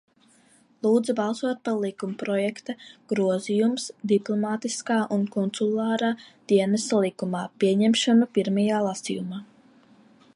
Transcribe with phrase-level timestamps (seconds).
[0.85, 2.75] "Lūdzu balsot par likumprojekta
[3.13, 6.09] "Grozījums Diplomātiskā un konsulārā
[6.53, 9.45] dienesta likumā" pieņemšanu pirmajā lasījumā."